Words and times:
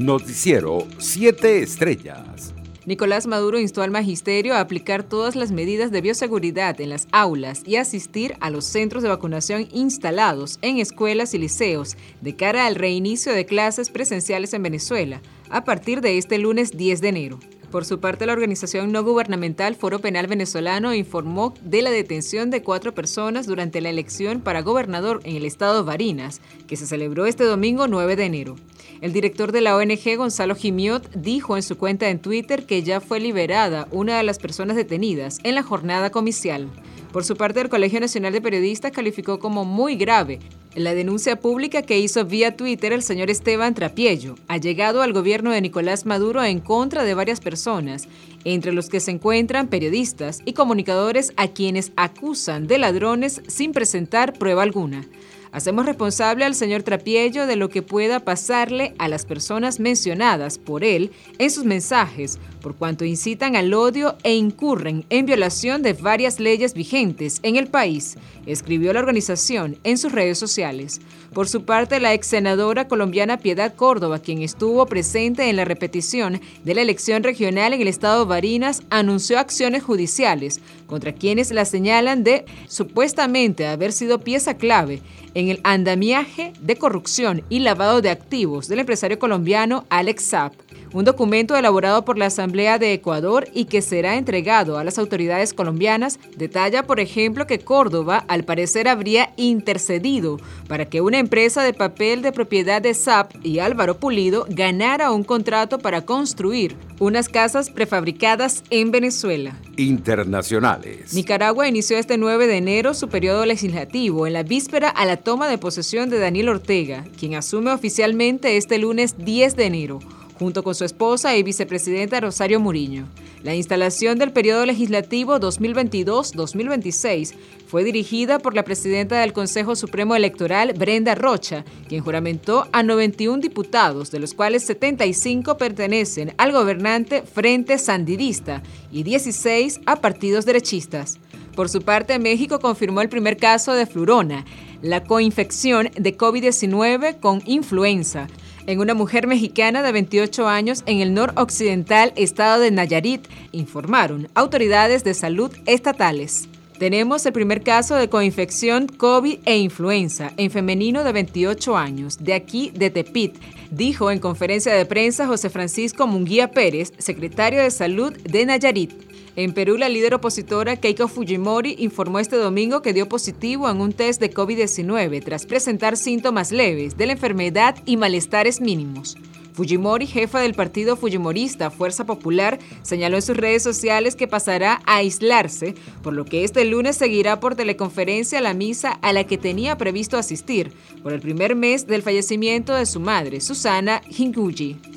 Noticiero 0.00 0.86
7 0.96 1.60
Estrellas. 1.60 2.54
Nicolás 2.86 3.26
Maduro 3.26 3.58
instó 3.60 3.82
al 3.82 3.90
magisterio 3.90 4.54
a 4.54 4.60
aplicar 4.60 5.02
todas 5.02 5.36
las 5.36 5.52
medidas 5.52 5.90
de 5.90 6.00
bioseguridad 6.00 6.80
en 6.80 6.88
las 6.88 7.06
aulas 7.12 7.60
y 7.66 7.76
asistir 7.76 8.34
a 8.40 8.48
los 8.48 8.64
centros 8.64 9.02
de 9.02 9.10
vacunación 9.10 9.68
instalados 9.72 10.58
en 10.62 10.78
escuelas 10.78 11.34
y 11.34 11.38
liceos 11.38 11.98
de 12.22 12.34
cara 12.34 12.64
al 12.64 12.76
reinicio 12.76 13.34
de 13.34 13.44
clases 13.44 13.90
presenciales 13.90 14.54
en 14.54 14.62
Venezuela 14.62 15.20
a 15.50 15.64
partir 15.64 16.00
de 16.00 16.16
este 16.16 16.38
lunes 16.38 16.78
10 16.78 17.02
de 17.02 17.08
enero. 17.08 17.38
Por 17.70 17.84
su 17.84 18.00
parte, 18.00 18.24
la 18.24 18.32
organización 18.32 18.92
no 18.92 19.04
gubernamental 19.04 19.76
Foro 19.76 19.98
Penal 19.98 20.28
Venezolano 20.28 20.94
informó 20.94 21.52
de 21.62 21.82
la 21.82 21.90
detención 21.90 22.48
de 22.48 22.62
cuatro 22.62 22.94
personas 22.94 23.46
durante 23.46 23.82
la 23.82 23.90
elección 23.90 24.40
para 24.40 24.62
gobernador 24.62 25.20
en 25.24 25.36
el 25.36 25.44
estado 25.44 25.84
Barinas, 25.84 26.40
que 26.66 26.76
se 26.76 26.86
celebró 26.86 27.26
este 27.26 27.44
domingo 27.44 27.86
9 27.86 28.16
de 28.16 28.24
enero. 28.24 28.56
El 29.00 29.12
director 29.12 29.50
de 29.52 29.62
la 29.62 29.76
ONG, 29.76 30.16
Gonzalo 30.16 30.54
Gimiot, 30.54 31.10
dijo 31.14 31.56
en 31.56 31.62
su 31.62 31.78
cuenta 31.78 32.10
en 32.10 32.18
Twitter 32.18 32.66
que 32.66 32.82
ya 32.82 33.00
fue 33.00 33.18
liberada 33.18 33.88
una 33.90 34.18
de 34.18 34.22
las 34.22 34.38
personas 34.38 34.76
detenidas 34.76 35.38
en 35.42 35.54
la 35.54 35.62
jornada 35.62 36.10
comicial. 36.10 36.68
Por 37.12 37.24
su 37.24 37.36
parte, 37.36 37.60
el 37.60 37.68
Colegio 37.68 37.98
Nacional 37.98 38.32
de 38.32 38.42
Periodistas 38.42 38.92
calificó 38.92 39.38
como 39.38 39.64
muy 39.64 39.96
grave 39.96 40.38
la 40.76 40.94
denuncia 40.94 41.40
pública 41.40 41.82
que 41.82 41.98
hizo 41.98 42.24
vía 42.24 42.56
Twitter 42.56 42.92
el 42.92 43.02
señor 43.02 43.28
Esteban 43.28 43.74
Trapiello 43.74 44.36
ha 44.46 44.56
llegado 44.56 45.02
al 45.02 45.12
gobierno 45.12 45.50
de 45.50 45.60
Nicolás 45.60 46.06
Maduro 46.06 46.44
en 46.44 46.60
contra 46.60 47.02
de 47.02 47.14
varias 47.14 47.40
personas, 47.40 48.06
entre 48.44 48.72
los 48.72 48.88
que 48.88 49.00
se 49.00 49.10
encuentran 49.10 49.66
periodistas 49.66 50.42
y 50.44 50.52
comunicadores 50.52 51.32
a 51.36 51.48
quienes 51.48 51.90
acusan 51.96 52.68
de 52.68 52.78
ladrones 52.78 53.42
sin 53.48 53.72
presentar 53.72 54.34
prueba 54.34 54.62
alguna. 54.62 55.04
Hacemos 55.52 55.84
responsable 55.84 56.44
al 56.44 56.54
señor 56.54 56.84
Trapiello 56.84 57.46
de 57.48 57.56
lo 57.56 57.68
que 57.68 57.82
pueda 57.82 58.20
pasarle 58.20 58.94
a 58.98 59.08
las 59.08 59.26
personas 59.26 59.80
mencionadas 59.80 60.58
por 60.58 60.84
él 60.84 61.10
en 61.38 61.50
sus 61.50 61.64
mensajes, 61.64 62.38
por 62.62 62.76
cuanto 62.76 63.04
incitan 63.04 63.56
al 63.56 63.74
odio 63.74 64.16
e 64.22 64.34
incurren 64.34 65.04
en 65.10 65.26
violación 65.26 65.82
de 65.82 65.94
varias 65.94 66.38
leyes 66.38 66.74
vigentes 66.74 67.40
en 67.42 67.56
el 67.56 67.66
país, 67.66 68.16
escribió 68.46 68.92
la 68.92 69.00
organización 69.00 69.78
en 69.82 69.98
sus 69.98 70.12
redes 70.12 70.38
sociales. 70.38 71.00
Por 71.32 71.48
su 71.48 71.64
parte, 71.64 71.98
la 71.98 72.14
ex 72.14 72.28
senadora 72.28 72.86
colombiana 72.86 73.38
Piedad 73.38 73.74
Córdoba, 73.74 74.20
quien 74.20 74.42
estuvo 74.42 74.86
presente 74.86 75.48
en 75.48 75.56
la 75.56 75.64
repetición 75.64 76.40
de 76.64 76.74
la 76.74 76.82
elección 76.82 77.24
regional 77.24 77.72
en 77.72 77.80
el 77.80 77.88
estado 77.88 78.20
de 78.20 78.28
Barinas, 78.28 78.82
anunció 78.90 79.38
acciones 79.38 79.82
judiciales 79.82 80.60
contra 80.90 81.14
quienes 81.14 81.50
la 81.52 81.64
señalan 81.64 82.24
de 82.24 82.44
supuestamente 82.68 83.66
haber 83.66 83.92
sido 83.92 84.18
pieza 84.18 84.58
clave 84.58 85.00
en 85.34 85.48
el 85.48 85.60
andamiaje 85.62 86.52
de 86.60 86.76
corrupción 86.76 87.42
y 87.48 87.60
lavado 87.60 88.02
de 88.02 88.10
activos 88.10 88.68
del 88.68 88.80
empresario 88.80 89.18
colombiano 89.18 89.86
Alex 89.88 90.28
Zapp 90.30 90.52
un 90.92 91.04
documento 91.04 91.56
elaborado 91.56 92.04
por 92.04 92.18
la 92.18 92.26
Asamblea 92.26 92.78
de 92.78 92.92
Ecuador 92.92 93.48
y 93.54 93.66
que 93.66 93.82
será 93.82 94.16
entregado 94.16 94.78
a 94.78 94.84
las 94.84 94.98
autoridades 94.98 95.54
colombianas, 95.54 96.18
detalla, 96.36 96.84
por 96.84 97.00
ejemplo, 97.00 97.46
que 97.46 97.60
Córdoba 97.60 98.24
al 98.28 98.44
parecer 98.44 98.88
habría 98.88 99.32
intercedido 99.36 100.38
para 100.68 100.86
que 100.86 101.00
una 101.00 101.18
empresa 101.18 101.62
de 101.62 101.74
papel 101.74 102.22
de 102.22 102.32
propiedad 102.32 102.82
de 102.82 102.94
SAP 102.94 103.34
y 103.44 103.60
Álvaro 103.60 103.98
Pulido 103.98 104.46
ganara 104.48 105.12
un 105.12 105.24
contrato 105.24 105.78
para 105.78 106.04
construir 106.04 106.76
unas 106.98 107.28
casas 107.28 107.70
prefabricadas 107.70 108.62
en 108.70 108.90
Venezuela. 108.90 109.56
Internacionales. 109.76 111.14
Nicaragua 111.14 111.66
inició 111.66 111.96
este 111.96 112.18
9 112.18 112.46
de 112.46 112.56
enero 112.58 112.92
su 112.94 113.08
periodo 113.08 113.46
legislativo 113.46 114.26
en 114.26 114.34
la 114.34 114.42
víspera 114.42 114.88
a 114.88 115.06
la 115.06 115.16
toma 115.16 115.48
de 115.48 115.56
posesión 115.56 116.10
de 116.10 116.18
Daniel 116.18 116.50
Ortega, 116.50 117.04
quien 117.18 117.34
asume 117.34 117.72
oficialmente 117.72 118.56
este 118.56 118.78
lunes 118.78 119.16
10 119.16 119.56
de 119.56 119.64
enero 119.64 119.98
junto 120.40 120.64
con 120.64 120.74
su 120.74 120.84
esposa 120.86 121.36
y 121.36 121.42
vicepresidenta 121.42 122.18
Rosario 122.18 122.58
Muriño. 122.60 123.06
La 123.42 123.54
instalación 123.54 124.18
del 124.18 124.32
periodo 124.32 124.64
legislativo 124.64 125.38
2022-2026 125.38 127.34
fue 127.66 127.84
dirigida 127.84 128.38
por 128.38 128.54
la 128.54 128.64
presidenta 128.64 129.20
del 129.20 129.34
Consejo 129.34 129.76
Supremo 129.76 130.16
Electoral, 130.16 130.72
Brenda 130.72 131.14
Rocha, 131.14 131.66
quien 131.88 132.02
juramentó 132.02 132.66
a 132.72 132.82
91 132.82 133.42
diputados, 133.42 134.10
de 134.10 134.18
los 134.18 134.32
cuales 134.32 134.62
75 134.64 135.58
pertenecen 135.58 136.32
al 136.38 136.52
gobernante 136.52 137.20
Frente 137.22 137.76
Sandidista 137.76 138.62
y 138.90 139.02
16 139.02 139.82
a 139.84 139.96
partidos 139.96 140.46
derechistas. 140.46 141.18
Por 141.54 141.68
su 141.68 141.82
parte, 141.82 142.18
México 142.18 142.60
confirmó 142.60 143.02
el 143.02 143.10
primer 143.10 143.36
caso 143.36 143.74
de 143.74 143.84
flurona, 143.84 144.46
la 144.80 145.04
coinfección 145.04 145.90
de 145.98 146.16
COVID-19 146.16 147.20
con 147.20 147.42
influenza 147.44 148.26
en 148.66 148.80
una 148.80 148.94
mujer 148.94 149.26
mexicana 149.26 149.82
de 149.82 149.92
28 149.92 150.48
años 150.48 150.82
en 150.86 151.00
el 151.00 151.14
noroccidental 151.14 152.12
estado 152.16 152.60
de 152.60 152.70
Nayarit, 152.70 153.26
informaron 153.52 154.28
autoridades 154.34 155.04
de 155.04 155.14
salud 155.14 155.50
estatales. 155.66 156.48
Tenemos 156.80 157.26
el 157.26 157.34
primer 157.34 157.62
caso 157.62 157.94
de 157.94 158.08
coinfección 158.08 158.86
COVID 158.86 159.40
e 159.44 159.58
influenza 159.58 160.32
en 160.38 160.50
femenino 160.50 161.04
de 161.04 161.12
28 161.12 161.76
años, 161.76 162.16
de 162.24 162.32
aquí 162.32 162.72
de 162.74 162.88
Tepit, 162.88 163.36
dijo 163.70 164.10
en 164.10 164.18
conferencia 164.18 164.72
de 164.72 164.86
prensa 164.86 165.26
José 165.26 165.50
Francisco 165.50 166.06
Munguía 166.06 166.50
Pérez, 166.52 166.94
secretario 166.96 167.62
de 167.62 167.70
Salud 167.70 168.14
de 168.22 168.46
Nayarit. 168.46 169.09
En 169.36 169.52
Perú, 169.52 169.76
la 169.76 169.88
líder 169.88 170.14
opositora 170.14 170.76
Keiko 170.76 171.06
Fujimori 171.06 171.76
informó 171.78 172.18
este 172.18 172.36
domingo 172.36 172.82
que 172.82 172.92
dio 172.92 173.08
positivo 173.08 173.70
en 173.70 173.80
un 173.80 173.92
test 173.92 174.20
de 174.20 174.32
COVID-19 174.32 175.24
tras 175.24 175.46
presentar 175.46 175.96
síntomas 175.96 176.50
leves 176.50 176.96
de 176.96 177.06
la 177.06 177.12
enfermedad 177.12 177.76
y 177.86 177.96
malestares 177.96 178.60
mínimos. 178.60 179.16
Fujimori, 179.52 180.06
jefa 180.06 180.40
del 180.40 180.54
partido 180.54 180.96
Fujimorista 180.96 181.70
Fuerza 181.70 182.06
Popular, 182.06 182.58
señaló 182.82 183.16
en 183.16 183.22
sus 183.22 183.36
redes 183.36 183.62
sociales 183.62 184.16
que 184.16 184.28
pasará 184.28 184.80
a 184.86 184.96
aislarse, 184.96 185.74
por 186.02 186.12
lo 186.12 186.24
que 186.24 186.44
este 186.44 186.64
lunes 186.64 186.96
seguirá 186.96 187.40
por 187.40 187.54
teleconferencia 187.54 188.40
la 188.40 188.54
misa 188.54 188.92
a 189.02 189.12
la 189.12 189.24
que 189.24 189.38
tenía 189.38 189.76
previsto 189.76 190.16
asistir 190.16 190.72
por 191.02 191.12
el 191.12 191.20
primer 191.20 191.56
mes 191.56 191.86
del 191.86 192.02
fallecimiento 192.02 192.74
de 192.74 192.86
su 192.86 193.00
madre, 193.00 193.40
Susana 193.40 194.00
Hinguji. 194.08 194.89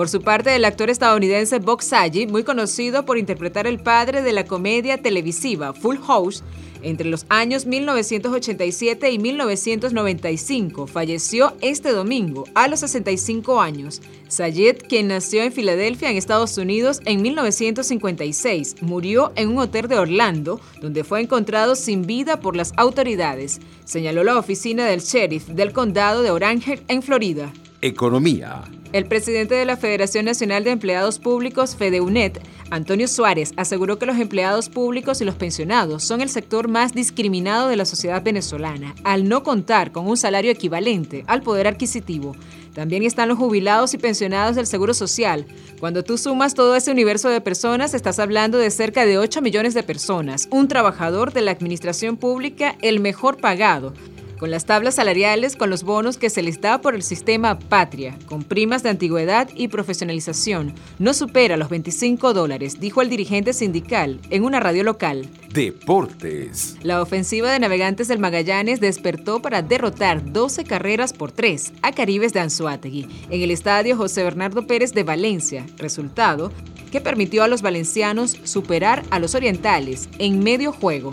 Por 0.00 0.08
su 0.08 0.22
parte, 0.22 0.56
el 0.56 0.64
actor 0.64 0.88
estadounidense 0.88 1.58
Bob 1.58 1.82
Saget, 1.82 2.30
muy 2.30 2.42
conocido 2.42 3.04
por 3.04 3.18
interpretar 3.18 3.66
el 3.66 3.78
padre 3.78 4.22
de 4.22 4.32
la 4.32 4.46
comedia 4.46 4.96
televisiva 4.96 5.74
Full 5.74 5.98
House, 5.98 6.42
entre 6.80 7.06
los 7.10 7.26
años 7.28 7.66
1987 7.66 9.10
y 9.10 9.18
1995, 9.18 10.86
falleció 10.86 11.52
este 11.60 11.92
domingo 11.92 12.44
a 12.54 12.66
los 12.66 12.80
65 12.80 13.60
años. 13.60 14.00
Sayed, 14.28 14.78
quien 14.88 15.08
nació 15.08 15.42
en 15.42 15.52
Filadelfia, 15.52 16.10
en 16.10 16.16
Estados 16.16 16.56
Unidos, 16.56 17.02
en 17.04 17.20
1956, 17.20 18.76
murió 18.80 19.32
en 19.36 19.50
un 19.50 19.58
hotel 19.58 19.86
de 19.86 19.98
Orlando, 19.98 20.62
donde 20.80 21.04
fue 21.04 21.20
encontrado 21.20 21.74
sin 21.74 22.06
vida 22.06 22.40
por 22.40 22.56
las 22.56 22.72
autoridades, 22.78 23.60
señaló 23.84 24.24
la 24.24 24.38
oficina 24.38 24.86
del 24.86 25.00
sheriff 25.00 25.48
del 25.48 25.74
condado 25.74 26.22
de 26.22 26.30
Orange, 26.30 26.80
en 26.88 27.02
Florida. 27.02 27.52
Economía. 27.82 28.62
El 28.92 29.06
presidente 29.06 29.54
de 29.54 29.64
la 29.64 29.78
Federación 29.78 30.26
Nacional 30.26 30.64
de 30.64 30.70
Empleados 30.70 31.18
Públicos, 31.18 31.76
FEDEUNET, 31.76 32.42
Antonio 32.70 33.08
Suárez, 33.08 33.52
aseguró 33.56 33.98
que 33.98 34.04
los 34.04 34.18
empleados 34.18 34.68
públicos 34.68 35.20
y 35.20 35.24
los 35.24 35.36
pensionados 35.36 36.04
son 36.04 36.20
el 36.20 36.28
sector 36.28 36.68
más 36.68 36.92
discriminado 36.92 37.68
de 37.68 37.76
la 37.76 37.86
sociedad 37.86 38.22
venezolana, 38.22 38.94
al 39.02 39.28
no 39.28 39.42
contar 39.42 39.92
con 39.92 40.06
un 40.06 40.18
salario 40.18 40.50
equivalente 40.50 41.24
al 41.26 41.42
poder 41.42 41.68
adquisitivo. 41.68 42.36
También 42.74 43.02
están 43.02 43.28
los 43.28 43.38
jubilados 43.38 43.94
y 43.94 43.98
pensionados 43.98 44.56
del 44.56 44.66
Seguro 44.66 44.92
Social. 44.92 45.46
Cuando 45.78 46.02
tú 46.02 46.18
sumas 46.18 46.54
todo 46.54 46.76
ese 46.76 46.90
universo 46.90 47.30
de 47.30 47.40
personas, 47.40 47.94
estás 47.94 48.18
hablando 48.18 48.58
de 48.58 48.70
cerca 48.70 49.06
de 49.06 49.16
8 49.16 49.40
millones 49.40 49.72
de 49.72 49.82
personas, 49.82 50.48
un 50.50 50.68
trabajador 50.68 51.32
de 51.32 51.40
la 51.40 51.52
administración 51.52 52.18
pública 52.18 52.76
el 52.82 53.00
mejor 53.00 53.38
pagado, 53.38 53.94
con 54.40 54.50
las 54.50 54.64
tablas 54.64 54.94
salariales, 54.94 55.54
con 55.54 55.68
los 55.68 55.82
bonos 55.82 56.16
que 56.16 56.30
se 56.30 56.42
les 56.42 56.62
da 56.62 56.80
por 56.80 56.94
el 56.94 57.02
sistema 57.02 57.58
Patria, 57.58 58.18
con 58.24 58.42
primas 58.42 58.82
de 58.82 58.88
antigüedad 58.88 59.50
y 59.54 59.68
profesionalización. 59.68 60.72
No 60.98 61.12
supera 61.12 61.58
los 61.58 61.68
25 61.68 62.32
dólares, 62.32 62.80
dijo 62.80 63.02
el 63.02 63.10
dirigente 63.10 63.52
sindical 63.52 64.18
en 64.30 64.44
una 64.44 64.58
radio 64.58 64.82
local. 64.82 65.28
Deportes. 65.52 66.78
La 66.82 67.02
ofensiva 67.02 67.52
de 67.52 67.58
navegantes 67.58 68.08
del 68.08 68.18
Magallanes 68.18 68.80
despertó 68.80 69.42
para 69.42 69.60
derrotar 69.60 70.32
12 70.32 70.64
carreras 70.64 71.12
por 71.12 71.32
3 71.32 71.74
a 71.82 71.92
Caribes 71.92 72.32
de 72.32 72.40
Anzuategui 72.40 73.08
en 73.28 73.42
el 73.42 73.50
estadio 73.50 73.94
José 73.94 74.24
Bernardo 74.24 74.66
Pérez 74.66 74.94
de 74.94 75.04
Valencia, 75.04 75.66
resultado 75.76 76.50
que 76.90 77.02
permitió 77.02 77.42
a 77.42 77.48
los 77.48 77.60
valencianos 77.60 78.38
superar 78.44 79.04
a 79.10 79.18
los 79.18 79.34
orientales 79.34 80.08
en 80.18 80.42
medio 80.42 80.72
juego 80.72 81.10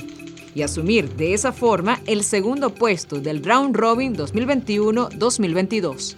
y 0.57 0.63
asumir 0.63 1.11
de 1.11 1.35
esa 1.35 1.51
forma 1.51 2.01
el 2.07 2.23
segundo 2.23 2.71
puesto 2.71 3.19
del 3.19 3.43
Round 3.43 3.75
Robin 3.75 4.15
2021-2022. 4.15 6.15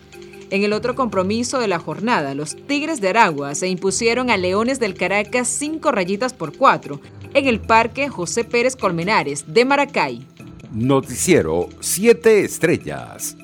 En 0.50 0.64
el 0.64 0.72
otro 0.72 0.96
compromiso 0.96 1.60
de 1.60 1.68
la 1.68 1.78
jornada, 1.78 2.34
los 2.34 2.56
Tigres 2.56 3.02
de 3.02 3.10
Aragua 3.10 3.54
se 3.54 3.68
impusieron 3.68 4.30
a 4.30 4.38
Leones 4.38 4.80
del 4.80 4.94
Caracas 4.94 5.50
cinco 5.50 5.92
rayitas 5.92 6.34
por 6.34 6.56
cuatro 6.56 7.02
en 7.34 7.48
el 7.48 7.60
Parque 7.60 8.08
José 8.08 8.46
Pérez 8.46 8.78
Colmenares 8.78 9.54
de 9.54 9.66
Maracay. 9.66 10.26
Noticiero 10.72 11.68
7 11.82 12.46
Estrellas. 12.46 13.36